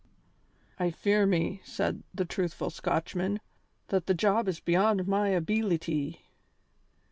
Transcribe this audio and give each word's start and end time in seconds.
"I 0.79 0.89
fear 0.89 1.27
me," 1.27 1.61
said 1.63 2.01
the 2.11 2.25
truthful 2.25 2.71
Scotchman, 2.71 3.39
"that 3.89 4.07
the 4.07 4.15
job 4.15 4.47
is 4.47 4.59
beyond 4.59 5.07
my 5.07 5.29
abeelity." 5.29 6.21